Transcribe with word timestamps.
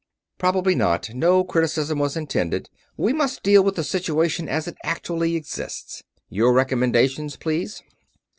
"Probably 0.39 0.73
not. 0.73 1.11
No 1.13 1.43
criticism 1.43 1.99
was 1.99 2.17
intended; 2.17 2.71
we 2.97 3.13
must 3.13 3.43
deal 3.43 3.63
with 3.63 3.75
the 3.75 3.83
situation 3.83 4.49
as 4.49 4.67
it 4.67 4.75
actually 4.83 5.35
exists. 5.35 6.01
Your 6.27 6.53
recommendations, 6.53 7.35
please?" 7.35 7.83